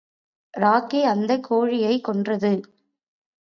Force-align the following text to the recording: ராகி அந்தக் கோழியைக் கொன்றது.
ராகி 0.57 1.01
அந்தக் 1.03 1.43
கோழியைக் 1.43 2.03
கொன்றது. 2.03 2.51